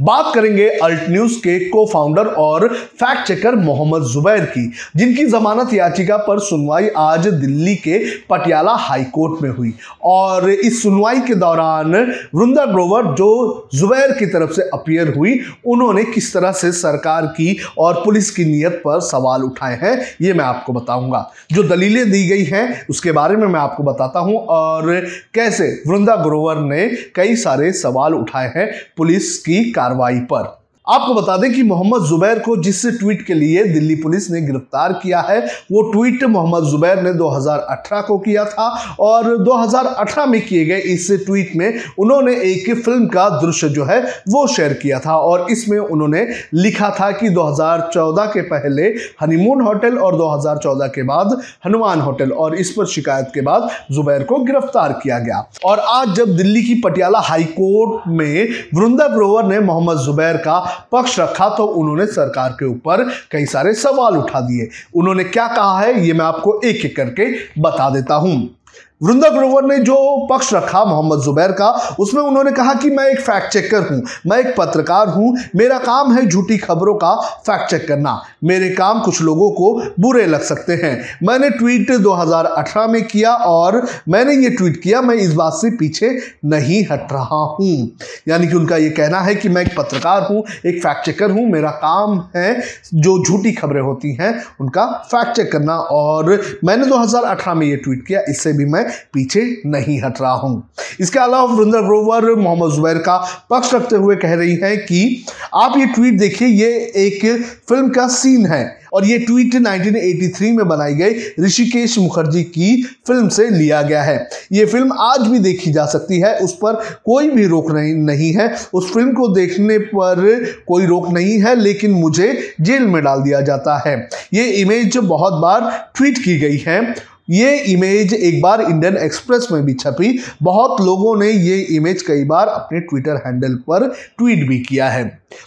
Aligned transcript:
बात 0.00 0.32
करेंगे 0.34 0.68
alt 0.68 1.08
news 1.10 1.36
के 1.38 1.58
को 1.68 1.84
फाउंडर 1.86 2.26
और 2.38 2.68
फैक्ट 2.68 3.26
चेकर 3.28 3.54
मोहम्मद 3.56 4.02
जुबैर 4.04 4.44
की, 4.46 4.66
जिनकी 4.96 5.24
जमानत 5.26 5.72
याचिका 5.74 6.16
पर 6.18 6.38
सुनवाई 6.40 6.88
आज 6.96 7.26
दिल्ली 7.26 7.74
के 7.76 7.98
पटियाला 8.30 8.72
हाई 8.78 9.04
कोर्ट 9.12 9.42
में 9.42 9.50
हुई। 9.50 9.72
और 10.02 10.48
इस 10.50 10.82
सुनवाई 10.82 11.20
के 11.20 11.34
दौरान 11.34 11.94
वृंदा 12.34 12.64
ग्रोवर 12.64 13.14
जो 13.14 13.68
जुबैर 13.74 14.12
की 14.12 14.26
तरफ़ 14.26 14.52
से 14.52 14.62
अपियर 14.74 15.12
हुई, 15.16 15.38
उन्होंने 15.66 16.04
किस 16.04 16.32
तरह 16.34 16.52
से 16.52 16.72
सरकार 16.72 17.26
की 17.28 17.56
और 17.78 18.02
पुलिस 18.04 18.30
की 18.30 18.44
नीयत 18.44 18.80
पर 18.84 19.00
सवाल 19.02 19.42
उठाए 19.42 19.78
हैं, 19.82 19.96
ये 20.22 20.32
मैं 20.32 20.44
आपको 20.44 20.72
बताऊँगा। 20.72 21.24
जो 21.52 21.62
दलीलें 21.62 22.10
दी 22.10 22.26
गई 22.28 22.44
हैं, 22.44 22.86
उसके 22.90 23.12
बारे 23.12 23.36
में 23.36 23.46
मैं 23.46 23.60
आपको 23.60 23.82
बताता 23.82 24.20
हूँ, 24.20 24.36
और 24.36 25.06
कैसे 25.34 25.68
वृंदा 25.86 26.16
ग्रोवर 26.16 26.58
ने 26.64 26.88
कई 27.14 27.36
सारे 27.36 27.72
सवाल 27.74 28.14
उठाए 28.14 28.52
हैं 28.56 28.70
पुलिस 28.96 29.36
की 29.38 29.65
कार्रवाई 29.70 30.20
पर। 30.20 30.65
आपको 30.86 31.14
बता 31.14 31.36
दें 31.36 31.52
कि 31.52 31.62
मोहम्मद 31.62 32.02
जुबैर 32.02 32.38
को 32.38 32.56
जिस 32.56 32.84
ट्वीट 32.98 33.24
के 33.26 33.34
लिए 33.34 33.62
दिल्ली 33.64 33.94
पुलिस 33.94 34.30
ने 34.30 34.40
गिरफ़्तार 34.40 34.92
किया 34.92 35.20
है, 35.20 35.38
वो 35.72 35.80
ट्वीट 35.92 36.22
मोहम्मद 36.24 36.64
जुबैर 36.64 37.02
ने 37.02 37.12
2018 37.12 38.02
को 38.02 38.18
किया 38.18 38.44
था 38.44 38.68
और 39.00 39.36
2018 39.44 40.26
में 40.26 40.40
किए 40.46 40.64
गए 40.64 40.78
इस 40.92 41.10
ट्वीट 41.26 41.50
में 41.56 41.80
उन्होंने 41.98 42.34
एक 42.42 42.70
फ़िल्म 42.76 43.06
का 43.06 43.28
दृश्य 43.40 43.68
जो 43.68 43.84
है, 43.84 44.00
वो 44.28 44.46
शेयर 44.46 44.72
किया 44.72 45.00
था 45.00 45.16
और 45.16 45.46
इसमें 45.50 45.78
उन्होंने 45.78 46.26
लिखा 46.54 46.90
था 47.00 47.10
कि 47.10 47.30
2014 47.30 48.26
के 48.26 48.42
पहले 48.42 48.86
हनीमून 49.22 49.60
होटल 49.60 49.98
और 49.98 50.16
2014 50.16 50.88
के 50.88 51.02
बाद 51.02 51.36
हनुमान 51.66 52.00
होटल 52.00 52.30
और 52.30 52.54
इस 52.54 52.70
पर 52.70 52.86
शिकायत 52.86 53.30
के 53.34 53.40
बाद 53.40 53.68
जुबैर 53.90 54.22
को 54.22 54.38
गिरफ़्तार 54.44 54.92
किया 55.02 55.18
गया। 55.18 55.44
और 55.64 55.78
आज 55.80 56.14
जब 56.14 56.36
दिल्ली 56.36 56.62
की 56.62 56.80
पटियाला 56.80 57.20
हाईकोर्ट 57.24 58.08
में 58.08 58.48
वृंदा 58.74 59.08
ग्रोवर 59.08 59.44
ने 59.44 59.60
मोहम्मद 59.60 59.98
जुबैर 59.98 60.36
का 60.36 60.58
पक्ष 60.92 61.18
रखा 61.20 61.48
तो 61.48 61.64
उन्होंने 61.64 62.06
सरकार 62.06 62.52
के 62.52 62.64
ऊपर 62.64 63.04
कई 63.32 63.46
सारे 63.46 63.72
सवाल 63.74 64.16
उठा 64.16 64.40
दिए। 64.40 64.68
उन्होंने 64.94 65.24
क्या 65.24 65.46
कहा 65.46 65.80
है, 65.80 66.00
ये 66.00 66.12
मैं 66.12 66.24
आपको 66.24 66.60
एक 66.64 66.84
एक 66.84 66.96
करके 66.96 67.32
बता 67.60 67.90
देता 67.90 68.14
हूँ। 68.14 68.55
वृंदा 69.00 69.28
ग्रोवर 69.28 69.64
ने 69.64 69.78
जो 69.78 69.96
पक्ष 70.26 70.52
रखा 70.54 70.84
मोहम्मद 70.84 71.20
जुबैर 71.20 71.52
का, 71.52 71.68
उसमें 72.00 72.22
उन्होंने 72.22 72.50
कहा 72.52 72.74
कि 72.74 72.90
मैं 72.90 73.04
एक 73.06 73.20
फैक्ट 73.20 73.52
चेकर 73.52 73.82
हूँ, 73.88 74.02
मैं 74.26 74.38
एक 74.38 74.54
पत्रकार 74.56 75.08
हूँ, 75.08 75.34
मेरा 75.56 75.78
काम 75.78 76.12
है 76.14 76.24
झूठी 76.26 76.56
खबरों 76.58 76.94
का 76.94 77.14
फैक्ट 77.46 77.70
चेक 77.70 77.86
करना। 77.88 78.20
मेरे 78.44 78.68
काम 78.70 79.00
कुछ 79.00 79.20
लोगों 79.22 79.50
को 79.50 79.72
बुरे 80.00 80.24
लग 80.26 80.42
सकते 80.42 80.72
हैं। 80.74 80.94
मैंने 81.22 81.50
ट्वीट 81.50 81.90
2018 81.98 82.86
में 82.86 83.02
किया 83.04 83.34
और 83.34 83.80
मैंने 84.08 84.34
ये 84.34 84.50
ट्वीट 84.50 84.80
किया, 84.82 85.00
मैं 85.02 85.14
इस 85.14 85.34
बात 85.34 85.52
से 85.52 85.70
पीछे 85.76 86.10
नहीं 86.44 86.82
हट 86.92 87.12
रहा 87.12 87.42
हूँ। 87.52 87.90
यानी 88.28 88.48
कि 88.48 88.54
उनका 88.54 88.76
ये 88.76 88.90
कहना 88.90 89.20
है 89.20 89.34
कि 89.34 89.48
मैं 89.48 89.62
एक 89.62 89.76
पत्रकार 89.76 90.22
हूँ, 90.22 90.42
एक 90.66 90.82
फैक्ट 90.82 91.04
चेकर 91.06 91.30
हूँ, 91.30 91.46
मेरा 91.50 91.70
काम 91.84 92.18
है 92.36 92.60
जो 92.94 93.18
झूठी 93.24 93.52
खबरें 93.52 93.80
होती 93.80 94.14
हैं, 94.14 94.34
उनका 94.60 94.86
फैक्ट 95.06 95.36
चेक 95.36 95.52
करना। 95.52 95.76
और 95.76 96.40
मैंने 96.64 96.86
2018 96.86 97.54
में 97.54 97.66
ये 97.66 97.76
ट्वीट 97.76 98.04
किया, 98.06 98.20
इससे 98.28 98.52
भी 98.52 98.64
मैं 98.64 98.84
पीछे 99.12 99.42
नहीं 99.66 100.00
हट 100.02 100.20
रहा 100.20 100.32
हूँ। 100.34 100.68
इसके 101.00 101.18
अलावा 101.18 101.54
वृंदा 101.54 101.80
ग्रोवर 101.80 102.34
मोहम्मद 102.36 102.72
जुबैर 102.72 102.98
का 102.98 103.16
पक्ष 103.50 103.74
रखते 103.74 103.96
हुए 103.96 104.16
कह 104.16 104.34
रही 104.34 104.54
हैं 104.54 104.76
कि 104.78 105.24
आप 105.54 105.76
ये 105.78 105.86
ट्वीट 105.86 106.18
देखिए, 106.18 106.48
ये 106.48 106.68
एक 106.96 107.24
फ़िल्म 107.68 107.88
का 107.88 108.06
सीन 108.08 108.46
है 108.46 108.64
और 108.92 109.04
ये 109.04 109.18
ट्वीट 109.18 109.54
1983 109.56 110.50
में 110.52 110.68
बनाई 110.68 110.94
गई 110.94 111.44
ऋषिकेश 111.44 111.98
मुखर्जी 111.98 112.42
की 112.44 112.82
फ़िल्म 113.06 113.28
से 113.28 113.48
लिया 113.50 113.80
गया 113.82 114.02
है। 114.02 114.16
ये 114.52 114.64
फ़िल्म 114.66 114.92
आज 115.00 115.26
भी 115.28 115.38
देखी 115.38 115.72
जा 115.72 115.84
सकती 115.86 116.20
है, 116.20 116.34
उस 116.36 116.52
पर 116.54 116.74
कोई 117.06 117.28
भी 117.30 117.46
रोक 117.46 117.70
नहीं 117.70 118.32
है। 118.32 118.48
उस 118.74 118.92
फ़िल्म 118.92 119.12
को 119.12 119.28
देखने 119.28 119.78
पर 119.78 120.44
कोई 120.68 120.86
रोक 120.86 121.08
नहीं 121.08 121.38
है, 121.40 121.54
लेकिन 121.56 121.90
मुझे 121.92 122.32
जेल 122.60 122.86
में 122.86 123.02
डाल 123.04 123.22
दिया 123.22 123.40
जाता 123.40 123.76
है। 123.86 123.96
ये 124.34 124.44
इमेज 124.52 124.96
बहुत 124.98 125.40
बार 125.42 125.70
ट्वीट 125.96 126.18
की 126.18 126.38
गई 126.38 126.62
है 126.66 126.80
ये 127.28 127.56
इमेज 127.66 128.12
एक 128.14 128.40
बार 128.42 128.60
इंडियन 128.60 128.96
एक्सप्रेस 128.96 129.48
में 129.52 129.64
भी 129.64 129.74
छपी। 129.74 130.18
बहुत 130.42 130.80
लोगों 130.80 131.16
ने 131.16 131.30
ये 131.30 131.58
इमेज 131.76 132.02
कई 132.02 132.24
बार 132.24 132.48
अपने 132.48 132.80
ट्विटर 132.80 133.22
हैंडल 133.26 133.54
पर 133.68 133.88
ट्वीट 134.18 134.46
भी 134.48 134.58
किया 134.58 134.88
है। 134.88 135.04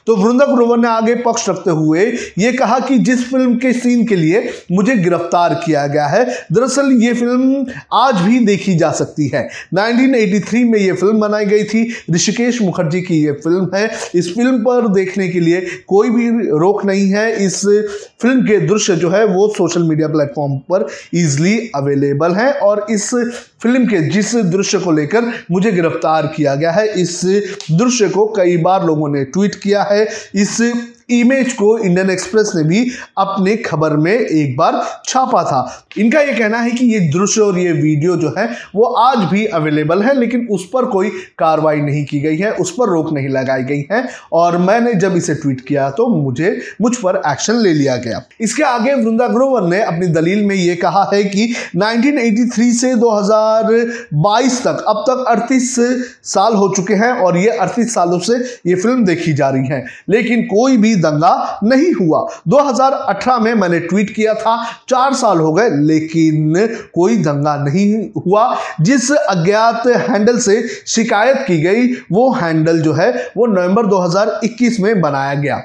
तो 0.07 0.15
वृंदा 0.15 0.45
ग्रोवर 0.45 0.77
ने 0.77 0.87
आगे 0.87 1.13
पक्ष 1.15 1.47
रखते 1.49 1.71
हुए 1.71 2.01
ये 2.39 2.51
कहा 2.53 2.79
कि 2.79 2.97
जिस 2.99 3.23
फ़िल्म 3.29 3.55
के 3.55 3.71
सीन 3.73 4.05
के 4.05 4.15
लिए 4.15 4.41
मुझे 4.71 4.95
गिरफ़्तार 4.95 5.53
किया 5.65 5.85
गया 5.87 6.05
है, 6.07 6.23
दरअसल 6.53 6.91
ये 7.03 7.13
फ़िल्म 7.13 7.65
आज 7.93 8.21
भी 8.21 8.39
देखी 8.45 8.75
जा 8.75 8.91
सकती 8.91 9.27
है। 9.27 9.47
1983 9.73 10.63
में 10.63 10.77
ये 10.79 10.91
फ़िल्म 10.93 11.19
बनाई 11.19 11.45
गई 11.45 11.63
थी। 11.63 11.83
ऋषिकेश 12.11 12.61
मुखर्जी 12.61 13.01
की 13.01 13.23
ये 13.25 13.31
फ़िल्म 13.33 13.69
है। 13.75 13.89
इस 14.15 14.33
फ़िल्म 14.35 14.57
पर 14.59 14.87
देखने 14.93 15.27
के 15.29 15.39
लिए 15.39 15.61
कोई 15.87 16.09
भी 16.09 16.29
रोक 16.59 16.85
नहीं 16.85 17.09
है। 17.09 17.31
इस 17.45 17.61
फ़िल्म 18.21 18.41
के 18.41 18.59
दृश्य 18.67 18.95
जो 18.95 19.09
है 19.09 19.25
वो 19.25 19.47
सोशल 19.57 19.83
मीडिया 19.83 20.07
प्लेटफॉर्म 20.07 20.57
पर 20.71 20.87
इजिली 21.13 21.57
अवेलेबल 21.75 22.33
है 22.33 22.51
और 22.53 22.85
इस 22.89 23.09
फ़िल्म 23.63 23.85
के 23.85 24.01
जिस 24.09 24.35
दृश्य 24.51 24.79
को 24.79 24.91
लेकर 24.91 25.31
मुझे 25.51 25.71
गिरफ़्तार 25.71 26.27
किया 26.27 26.55
गया 26.55 26.71
है, 26.71 26.87
इस 26.93 27.21
दृश्य 27.71 28.09
को 28.09 28.25
कई 28.37 28.57
बार 28.59 28.85
लोगों 28.85 29.09
ने 29.09 29.23
ट्वीट 29.25 29.55
किया 29.55 29.83
है, 29.83 30.07
इस 30.35 30.57
इमेज 31.11 31.53
को 31.53 31.77
इंडियन 31.77 32.09
एक्सप्रेस 32.09 32.51
ने 32.55 32.63
भी 32.63 32.85
अपने 33.17 33.55
खबर 33.57 33.95
में 33.97 34.11
एक 34.11 34.55
बार 34.57 34.81
छापा 35.05 35.43
था। 35.43 35.85
इनका 35.97 36.21
यह 36.21 36.37
कहना 36.37 36.57
है 36.57 36.71
कि 36.71 36.85
ये 36.85 36.99
दृश्य 37.09 37.41
और 37.41 37.57
ये 37.59 37.71
वीडियो 37.71 38.15
जो 38.15 38.33
है, 38.37 38.47
वो 38.75 38.83
आज 38.83 39.23
भी 39.29 39.45
अवेलेबल 39.45 40.03
है, 40.03 40.13
लेकिन 40.19 40.47
उस 40.51 40.67
पर 40.73 40.85
कोई 40.87 41.09
कार्रवाई 41.39 41.81
नहीं 41.81 42.03
की 42.05 42.19
गई 42.19 42.37
है, 42.37 42.51
उस 42.53 42.71
पर 42.71 42.89
रोक 42.89 43.11
नहीं 43.13 43.29
लगाई 43.29 43.63
गई 43.63 43.85
है 43.91 44.07
और 44.33 44.57
मैंने 44.59 44.93
जब 44.95 45.15
इसे 45.17 45.35
ट्वीट 45.35 45.61
किया 45.61 45.89
तो 45.91 46.07
मुझे 46.09 46.57
मुझ 46.81 46.95
पर 46.97 47.21
एक्शन 47.27 47.55
ले 47.55 47.73
लिया 47.73 47.95
गया। 47.97 48.21
इसके 48.41 48.63
आगे 48.63 48.93
वृंदा 48.95 49.27
ग्रोवर 49.27 49.67
ने 49.69 49.81
अपनी 49.83 50.07
दलील 50.09 50.43
में 50.45 50.55
यह 50.55 50.77
कहा 50.81 51.03
है 51.13 51.23
कि 51.25 51.53
1983 51.75 52.71
से 52.73 52.93
2022 52.95 54.61
तक, 54.61 54.83
अब 54.87 55.03
तक 55.09 55.25
38 55.29 55.75
साल 56.25 56.53
हो 56.53 56.73
चुके 56.75 56.93
हैं 56.95 57.11
और 57.13 57.37
ये 57.37 57.57
38 57.57 57.93
सालों 57.93 58.19
से 58.19 58.37
ये 58.67 58.75
फ़िल्म 58.75 59.05
देखी 59.05 59.33
जा 59.33 59.49
रही 59.49 59.67
है। 59.67 59.83
लेकिन 60.09 60.41
कोई 60.45 60.77
भी 60.77 60.95
दंगा 60.99 61.59
नहीं 61.63 61.93
हुआ। 61.93 62.27
2018 62.47 63.39
में 63.39 63.53
मैंने 63.53 63.79
ट्वीट 63.79 64.15
किया 64.15 64.33
था, 64.33 64.63
चार 64.89 65.13
साल 65.13 65.37
हो 65.37 65.53
गए, 65.53 65.69
लेकिन 65.69 66.67
कोई 66.95 67.17
दंगा 67.17 67.55
नहीं 67.55 68.21
हुआ। 68.21 68.55
जिस 68.81 69.11
अज्ञात 69.11 69.83
हैंडल 69.87 70.39
से 70.39 70.67
शिकायत 70.87 71.43
की 71.47 71.61
गई, 71.61 71.87
वो 72.11 72.31
हैंडल 72.31 72.81
जो 72.81 72.93
है, 72.93 73.31
वो 73.37 73.45
नवंबर 73.45 73.85
2021 73.85 74.79
में 74.79 75.01
बनाया 75.01 75.33
गया। 75.33 75.61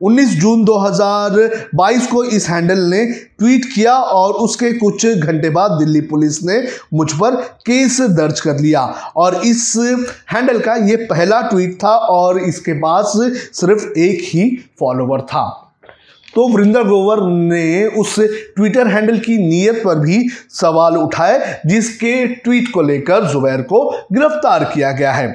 19 0.00 0.34
जून 0.40 0.64
2022 0.64 2.06
को 2.06 2.22
इस 2.24 2.48
हैंडल 2.48 2.78
ने 2.80 3.04
ट्वीट 3.38 3.64
किया 3.64 3.94
और 3.94 4.32
उसके 4.32 4.72
कुछ 4.72 5.06
घंटे 5.06 5.50
बाद 5.50 5.70
दिल्ली 5.70 6.00
पुलिस 6.00 6.42
ने 6.44 6.62
मुझ 6.94 7.10
पर 7.12 7.36
केस 7.66 8.00
दर्ज 8.10 8.40
कर 8.40 8.58
लिया। 8.58 8.82
और 9.16 9.40
इस 9.44 9.72
हैंडल 10.32 10.58
का 10.58 10.74
ये 10.88 10.96
पहला 11.06 11.40
ट्वीट 11.40 11.78
था 11.84 11.96
और 12.10 12.38
इसके 12.38 12.72
पास 12.72 13.12
सिर्फ़ 13.52 13.98
एक 13.98 14.20
ही 14.24 14.50
फॉलोवर 14.80 15.20
था। 15.20 15.46
तो 16.34 16.48
वृंदा 16.48 16.82
ग्रोवर 16.82 17.22
ने 17.22 17.86
उस 17.86 18.14
ट्विटर 18.56 18.88
हैंडल 18.88 19.18
की 19.18 19.36
नीयत 19.38 19.82
पर 19.84 19.98
भी 19.98 20.28
सवाल 20.50 20.96
उठाए, 20.96 21.60
जिसके 21.66 22.26
ट्वीट 22.26 22.72
को 22.72 22.82
लेकर 22.82 23.24
जुबैर 23.24 23.62
को 23.62 23.88
गिरफ़्तार 24.12 24.64
किया 24.64 24.92
गया 24.92 25.12
है। 25.12 25.28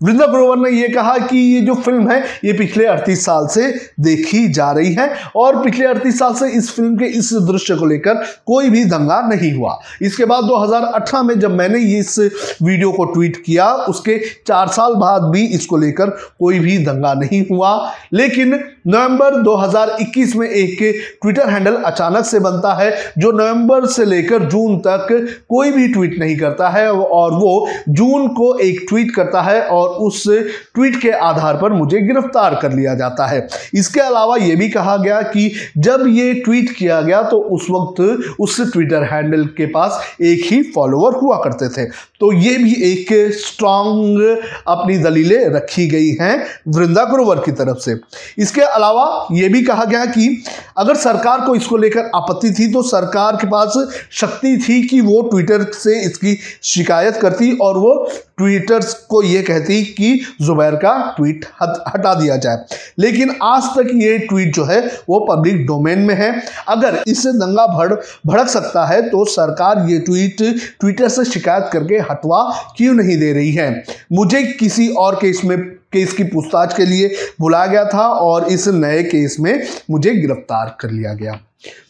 वृंदा 0.00 0.26
ग्रोवर 0.26 0.56
ने 0.58 0.70
यह 0.70 0.94
कहा 0.94 1.16
कि 1.18 1.38
ये 1.38 1.60
जो 1.60 1.74
फ़िल्म 1.74 2.10
है, 2.10 2.22
ये 2.44 2.52
पिछले 2.52 2.84
38 2.86 3.24
साल 3.24 3.46
से 3.46 3.66
देखी 4.00 4.46
जा 4.48 4.70
रही 4.72 4.92
है 4.94 5.08
और 5.36 5.62
पिछले 5.64 5.86
38 5.86 6.18
साल 6.18 6.34
से 6.34 6.48
इस 6.48 6.70
फ़िल्म 6.70 6.96
के 6.96 7.04
इस 7.18 7.32
दृश्य 7.48 7.74
को 7.76 7.86
लेकर 7.86 8.22
कोई 8.46 8.70
भी 8.70 8.84
दंगा 8.84 9.20
नहीं 9.20 9.52
हुआ। 9.52 9.78
इसके 10.02 10.24
बाद 10.24 10.44
2018 10.44 11.22
में 11.22 11.38
जब 11.40 11.56
मैंने 11.56 11.78
ये 11.78 11.98
इस 11.98 12.18
वीडियो 12.62 12.92
को 12.92 13.04
ट्वीट 13.04 13.42
किया, 13.46 13.66
उसके 13.66 14.18
चार 14.46 14.68
साल 14.68 14.94
बाद 14.94 15.22
भी 15.32 15.44
इसको 15.46 15.76
लेकर 15.76 16.10
कोई 16.38 16.58
भी 16.58 16.78
दंगा 16.78 17.14
नहीं 17.14 17.44
हुआ। 17.50 17.74
लेकिन 18.12 18.58
नवंबर 18.86 19.34
2021 19.42 20.34
में 20.36 20.48
एक 20.48 20.78
ट्विटर 21.22 21.48
हैंडल 21.48 21.74
अचानक 21.74 22.24
से 22.24 22.38
बनता 22.40 22.74
है, 22.74 22.90
जो 23.18 23.32
नवंबर 23.32 23.86
से 23.86 24.04
लेकर 24.04 24.44
जून 24.44 24.78
तक 24.78 25.06
कोई 25.48 25.70
भी 25.70 25.88
ट्वीट 25.88 26.18
नहीं 26.20 26.36
करता 26.36 26.68
है 26.68 26.90
और 26.92 27.34
वो 27.34 27.68
जून 27.88 28.28
को 28.28 28.54
एक 28.58 28.84
ट्वीट 28.88 29.14
करता 29.14 29.42
है 29.42 29.60
और 29.62 29.86
उस 29.98 30.22
ट्वीट 30.28 31.00
के 31.02 31.10
आधार 31.10 31.56
पर 31.56 31.72
मुझे 31.72 32.00
गिरफ़्तार 32.02 32.54
कर 32.62 32.72
लिया 32.72 32.94
जाता 32.94 33.26
है। 33.26 33.46
इसके 33.74 34.00
अलावा 34.00 34.36
यह 34.36 34.56
भी 34.56 34.68
कहा 34.68 34.96
गया 34.96 35.20
कि 35.24 35.50
जब 35.78 36.04
ये 36.08 36.32
ट्वीट 36.34 36.70
किया 36.76 37.00
गया 37.00 37.22
तो 37.22 37.38
उस 37.50 37.66
वक्त 37.70 38.36
उस 38.40 38.60
ट्विटर 38.72 39.04
हैंडल 39.04 39.44
के 39.56 39.66
पास 39.68 40.00
एक 40.22 40.44
ही 40.44 40.62
फॉलोअर 40.74 41.14
हुआ 41.14 41.36
करते 41.44 41.68
थे। 41.70 41.84
तो 42.20 42.32
ये 42.34 42.56
भी 42.58 42.72
एक 42.84 43.12
स्ट्रांग 43.36 44.20
अपनी 44.68 44.96
दलीलें 44.98 45.48
रखी 45.50 45.86
गई 45.88 46.10
हैं 46.20 46.36
वृंदा 46.68 47.04
ग्रोवर 47.04 47.38
की 47.38 47.52
तरफ़ 47.52 47.78
से। 47.80 47.98
इसके 48.38 48.60
अलावा 48.60 49.26
यह 49.32 49.52
भी 49.52 49.62
कहा 49.64 49.84
गया 49.84 50.04
कि 50.06 50.26
अगर 50.78 50.96
सरकार 50.96 51.40
को 51.40 51.54
इसको 51.54 51.76
लेकर 51.76 52.10
आपत्ति 52.14 52.50
थी 52.50 52.72
तो 52.72 52.82
सरकार 52.84 53.36
के 53.36 53.46
पास 53.46 53.74
शक्ति 54.12 54.56
थी 54.58 54.82
कि 54.88 55.00
वो 55.00 55.20
ट्विटर 55.22 55.64
से 55.74 56.00
इसकी 56.00 56.36
शिकायत 56.64 57.16
करती 57.16 57.56
और 57.62 57.78
वो 57.78 57.94
ट्विटर 58.38 58.84
को 59.08 59.22
ये 59.22 59.42
कहती 59.42 59.77
कि 59.84 60.20
जुबैर 60.40 60.74
का 60.74 60.92
ट्वीट 61.16 61.44
हटा 61.62 62.14
दिया 62.14 62.36
जाए। 62.36 62.64
लेकिन 62.98 63.34
आज 63.42 63.62
तक 63.62 63.90
ये 63.94 64.18
ट्वीट 64.18 64.54
जो 64.54 64.64
है, 64.64 64.80
वो 65.08 65.20
पब्लिक 65.30 65.66
डोमेन 65.66 65.98
में 65.98 66.14
है। 66.14 66.30
अगर 66.68 67.02
इससे 67.06 67.32
दंगा 67.32 67.66
भड़, 67.66 67.92
भड़क 68.26 68.48
सकता 68.48 68.86
है 68.86 69.02
तो 69.02 69.24
सरकार 69.24 69.86
ये 69.88 69.98
ट्वीट 69.98 70.36
ट्विटर 70.80 71.08
से 71.08 71.24
शिकायत 71.24 71.70
करके 71.72 71.98
हटवा 72.10 72.42
क्यों 72.76 72.94
नहीं 72.94 73.18
दे 73.18 73.32
रही 73.32 73.52
है? 73.52 73.84
मुझे 74.12 74.42
किसी 74.52 74.88
और 74.88 75.14
के 75.14 75.32
में 75.44 75.58
केस 75.92 76.12
की 76.12 76.24
पूछताछ 76.24 76.76
के 76.76 76.84
लिए 76.84 77.14
बुलाया 77.40 77.66
गया 77.66 77.84
था 77.84 78.08
और 78.08 78.48
इस 78.48 78.68
नए 78.68 79.02
केस 79.02 79.36
में 79.40 79.66
मुझे 79.90 80.14
गिरफ़्तार 80.14 80.76
कर 80.80 80.90
लिया 80.90 81.12
गया। 81.12 81.40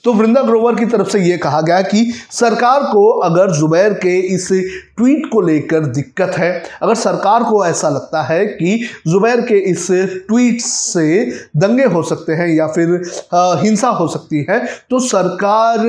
तो 0.05 0.13
वृंदा 0.13 0.43
ग्रोवर 0.43 0.75
की 0.75 0.87
तरफ़ 0.87 1.09
से 1.09 1.19
यह 1.21 1.37
कहा 1.37 1.61
गया 1.61 1.81
कि 1.83 2.13
सरकार 2.31 2.83
को 2.83 3.09
अगर 3.09 3.51
जुबैर 3.51 3.95
के 3.95 4.19
इस 4.35 4.49
ट्वीट 4.53 5.27
को 5.33 5.41
लेकर 5.41 5.87
दिक्कत 5.87 6.35
है, 6.39 6.63
अगर 6.83 6.95
सरकार 6.95 7.43
को 7.43 7.65
ऐसा 7.67 7.89
लगता 7.89 8.23
है 8.23 8.47
कि 8.47 8.89
जुबैर 9.09 9.41
के 9.41 9.59
इस 9.71 9.87
ट्वीट 10.29 10.61
से 10.61 11.25
दंगे 11.57 11.85
हो 11.85 12.03
सकते 12.03 12.33
हैं 12.33 12.49
या 12.49 12.67
फिर 12.67 13.03
हिंसा 13.35 13.89
हो 13.89 14.09
सकती 14.09 14.47
है 14.51 14.59
तो 14.91 14.99
सरकार 14.99 15.87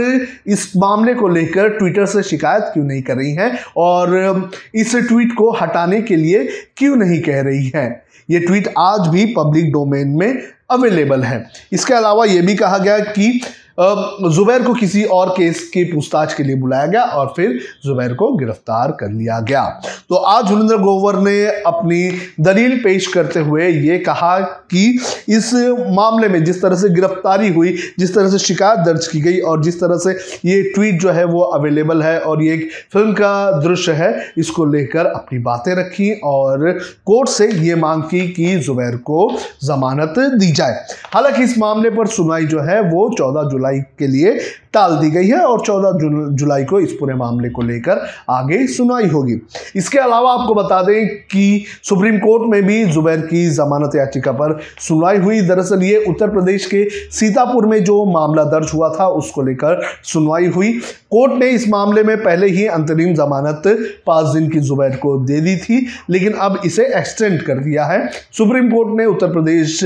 इस 0.48 0.72
मामले 0.78 1.14
को 1.14 1.28
लेकर 1.28 1.70
ट्विटर 1.70 2.06
से 2.06 2.24
शिकायत 2.24 2.64
क्यों 2.64 2.86
नहीं 2.86 3.02
कर 3.02 3.18
रही 3.18 3.34
है 3.34 3.52
और 3.78 4.50
इस 4.76 4.96
ट्वीट 4.96 5.34
को 5.38 5.52
हटाने 5.52 6.02
के 6.02 6.16
लिए 6.16 6.48
क्यों 6.78 6.96
नहीं 6.96 7.22
कह 7.22 7.42
रही 7.42 7.72
है? 7.76 7.99
ये 8.30 8.40
ट्वीट 8.40 8.68
आज 8.78 9.07
भी 9.07 9.25
पब्लिक 9.25 9.72
डोमेन 9.72 10.07
में 10.07 10.42
अवेलेबल 10.72 11.24
है। 11.24 11.50
इसके 11.72 11.94
अलावा 11.94 12.25
ये 12.25 12.42
भी 12.42 12.56
कहा 12.56 12.78
गया 12.78 13.00
कि 13.00 13.42
जुबैर 13.80 14.64
को 14.64 14.74
किसी 14.74 15.04
और 15.06 15.30
केस 15.30 15.60
की 15.74 15.84
पूछताछ 15.84 16.34
के 16.34 16.44
लिए 16.44 16.56
बुलाया 16.56 16.86
गया 16.86 17.02
और 17.02 17.34
फिर 17.36 17.60
जुबैर 17.86 18.14
को 18.14 18.31
गिरफ़्तार 18.38 18.92
कर 19.00 19.10
लिया 19.10 19.40
गया। 19.40 19.64
तो 20.10 20.16
आज 20.16 20.52
हुरिंदर 20.52 20.78
ग्रोवर 20.78 21.20
ने 21.20 21.46
अपनी 21.46 22.02
दलील 22.44 22.78
पेश 22.80 23.08
करते 23.08 23.40
हुए 23.40 23.68
ये 23.68 23.98
कहा 24.00 24.40
कि 24.40 24.88
इस 25.30 25.54
मामले 25.90 26.28
में 26.30 26.44
जिस 26.44 26.62
तरह 26.62 26.76
से 26.76 26.90
गिरफ्तारी 26.90 27.50
हुई, 27.50 27.76
जिस 28.00 28.14
तरह 28.16 28.30
से 28.30 28.40
शिकायत 28.40 28.80
दर्ज 28.80 29.08
की 29.08 29.22
गई 29.22 29.40
और 29.40 29.64
जिस 29.64 29.80
तरह 29.80 29.98
से 29.98 30.12
ये 30.46 30.62
ट्वीट 30.74 31.00
जो 31.02 31.10
है 31.10 31.24
वो 31.26 31.42
अवेलेबल 31.42 32.04
है 32.04 32.20
और 32.20 32.44
ये 32.44 32.54
एक 32.54 32.70
फ़िल्म 32.94 33.14
का 33.14 33.52
दृश्य 33.60 33.92
है, 33.92 34.12
इसको 34.38 34.66
लेकर 34.66 35.06
अपनी 35.06 35.40
बातें 35.40 35.74
रखी 35.76 36.12
और 36.24 36.72
कोर्ट 37.06 37.30
से 37.30 37.50
ये 37.60 37.76
मांग 37.76 38.04
की 38.04 38.28
कि 38.30 38.56
जुबैर 38.58 38.96
को 39.06 39.31
जमानत 39.64 40.20
दी 40.40 40.52
जाए। 40.52 40.86
हालाँकि 41.14 41.44
इस 41.44 41.58
मामले 41.58 41.90
पर 41.90 42.08
सुनवाई 42.10 42.46
जो 42.46 42.62
है 42.62 42.80
वो 42.84 43.10
चौदह 43.18 43.50
जुलाई 43.50 43.68
जुलाई 43.69 43.80
के 44.00 44.07
लिए 44.07 44.39
टाल 44.74 44.95
दी 44.98 45.10
गई 45.12 45.27
है 45.27 45.39
और 45.39 45.62
14 45.62 46.36
जुलाई 46.38 46.63
को 46.63 46.80
इस 46.80 46.92
पूरे 46.92 47.13
मामले 47.13 47.50
को 47.50 47.62
लेकर 47.62 48.01
आगे 48.30 48.66
सुनवाई 48.68 49.07
होगी। 49.07 49.39
इसके 49.75 49.98
अलावा 49.98 50.31
आपको 50.33 50.54
बता 50.54 50.81
दें 50.83 51.07
कि 51.25 51.66
सुप्रीम 51.83 52.18
कोर्ट 52.18 52.44
में 52.51 52.62
भी 52.63 52.83
जुबैर 52.86 53.21
की 53.21 53.45
जमानत 53.50 53.95
याचिका 53.95 54.31
पर 54.31 54.57
सुनवाई 54.80 55.18
हुई। 55.18 55.42
दरअसल 55.42 55.83
ये 55.83 56.04
उत्तर 56.06 56.30
प्रदेश 56.30 56.66
के 56.66 56.88
सीतापुर 56.89 57.66
में 57.66 57.83
जो 57.83 58.04
मामला 58.06 58.44
दर्ज 58.44 58.71
हुआ 58.74 58.89
था, 58.89 59.07
उसको 59.07 59.42
लेकर 59.42 59.81
सुनवाई 60.04 60.48
हुई। 60.48 60.71
कोर्ट 61.12 61.33
ने 61.33 61.50
इस 61.50 61.68
मामले 61.69 62.04
में 62.04 62.16
पहले 62.18 62.48
ही 62.48 62.66
अंतरिम 62.68 63.13
जमानत 63.13 63.63
पाँच 64.07 64.25
दिन 64.27 64.50
की 64.50 64.60
जुबैर 64.60 64.95
को 64.95 65.18
दे 65.19 65.39
दी 65.42 65.56
थी, 65.57 65.86
लेकिन 66.10 66.33
अब 66.33 66.60
इसे 66.66 66.86
एक्सटेंड 66.98 67.42
कर 67.42 67.60
दिया 67.60 67.86
है। 67.86 68.07
सुप्रीम 68.38 68.69
कोर्ट 68.69 68.98
ने 68.98 69.06
उत्तर 69.06 69.31
प्रदेश 69.33 69.80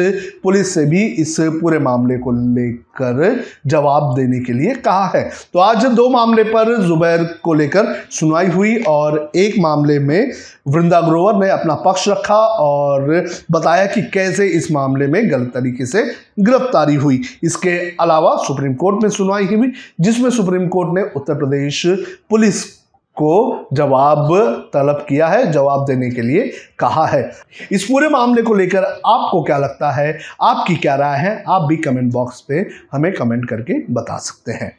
पुलिस 0.44 0.74
से 0.74 0.86
भी 0.86 1.04
इस 1.06 1.36
पूरे 1.40 1.80
मामले 1.80 2.18
को 2.18 2.32
लेकर 2.32 3.40
जवाब 3.68 4.14
देने 4.16 4.40
के 4.40 4.54
लिए 4.74 4.82
कहा 4.82 5.06
है। 5.16 5.24
तो 5.54 5.60
आज 5.60 5.86
दो 5.86 6.10
मामले 6.10 6.44
पर 6.44 6.76
जुबैर 6.84 7.24
को 7.44 7.54
लेकर 7.54 7.94
सुनवाई 8.12 8.48
हुई 8.48 8.76
और 8.88 9.32
एक 9.36 9.56
मामले 9.60 10.00
में 10.00 10.32
वृंदा 10.68 11.02
ग्रोवर 11.02 11.36
ने 11.36 11.50
अपना 11.50 11.76
पक्ष 11.76 12.08
रखा 12.10 12.36
और 12.36 13.26
बताया 13.52 13.86
कि 13.86 14.02
कैसे 14.04 14.48
इस 14.48 14.72
मामले 14.72 15.08
में 15.08 15.32
गलत 15.32 15.52
तरीके 15.54 15.86
से 15.86 16.04
गिरफ्तारी 16.40 16.96
हुई। 16.96 17.22
इसके 17.44 17.78
अलावा 18.00 18.36
सुप्रीम 18.38 18.74
कोर्ट 18.74 19.04
में 19.04 19.10
सुनवाई 19.10 19.46
हुई, 19.46 19.72
जिसमें 20.02 20.30
सुप्रीम 20.30 20.68
कोर्ट 20.68 20.90
ने 20.94 21.02
उत्तर 21.16 21.34
प्रदेश 21.34 21.86
पुलिस 22.30 22.83
को 23.16 23.68
जवाब 23.74 24.28
तलब 24.74 25.06
किया 25.10 25.28
है, 25.28 25.52
जवाब 25.52 25.86
देने 25.86 26.10
के 26.10 26.22
लिए 26.22 26.52
कहा 26.80 27.06
है। 27.06 27.32
इस 27.72 27.84
पूरे 27.84 28.10
मामले 28.10 28.42
को 28.42 28.54
लेकर 28.54 28.84
आपको 28.84 29.44
क्या 29.44 29.58
लगता 29.58 29.92
है? 29.92 30.20
आपकी 30.42 30.76
क्या 30.76 30.96
राय 30.96 31.18
है? 31.18 31.44
आप 31.48 31.62
भी 31.62 31.78
कमेंट 31.78 32.14
बॉक्स 32.14 32.42
पे 32.42 32.70
हमें 32.92 33.14
कमेंट 33.14 33.50
करके 33.50 33.94
बता 33.94 34.18
सकते 34.18 34.52
हैं। 34.52 34.78